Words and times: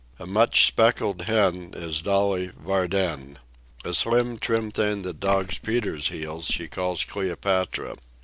A 0.17 0.25
much 0.25 0.65
speckled 0.65 1.21
hen 1.25 1.73
is 1.75 2.01
Dolly 2.01 2.49
Varden. 2.57 3.37
A 3.85 3.93
slim, 3.93 4.39
trim 4.39 4.71
thing 4.71 5.03
that 5.03 5.19
dogs 5.19 5.59
Peter's 5.59 6.07
heels 6.07 6.47
she 6.47 6.67
calls 6.67 7.03
Cleopatra. 7.03 7.97